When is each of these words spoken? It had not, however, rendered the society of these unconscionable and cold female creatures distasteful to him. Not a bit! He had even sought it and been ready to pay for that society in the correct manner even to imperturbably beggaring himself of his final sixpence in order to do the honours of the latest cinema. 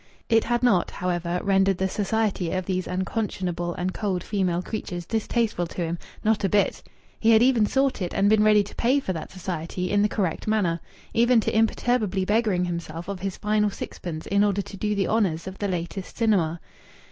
It 0.29 0.45
had 0.45 0.63
not, 0.63 0.89
however, 0.89 1.39
rendered 1.43 1.77
the 1.77 1.87
society 1.87 2.49
of 2.53 2.65
these 2.65 2.87
unconscionable 2.87 3.75
and 3.75 3.93
cold 3.93 4.23
female 4.23 4.63
creatures 4.63 5.05
distasteful 5.05 5.67
to 5.67 5.81
him. 5.83 5.99
Not 6.23 6.43
a 6.43 6.49
bit! 6.49 6.81
He 7.19 7.29
had 7.29 7.43
even 7.43 7.67
sought 7.67 8.01
it 8.01 8.11
and 8.11 8.27
been 8.27 8.43
ready 8.43 8.63
to 8.63 8.73
pay 8.73 8.99
for 8.99 9.13
that 9.13 9.29
society 9.31 9.91
in 9.91 10.01
the 10.01 10.09
correct 10.09 10.47
manner 10.47 10.79
even 11.13 11.39
to 11.41 11.55
imperturbably 11.55 12.25
beggaring 12.25 12.65
himself 12.65 13.07
of 13.09 13.19
his 13.19 13.37
final 13.37 13.69
sixpence 13.69 14.25
in 14.25 14.43
order 14.43 14.63
to 14.63 14.75
do 14.75 14.95
the 14.95 15.07
honours 15.07 15.45
of 15.45 15.59
the 15.59 15.67
latest 15.67 16.17
cinema. 16.17 16.59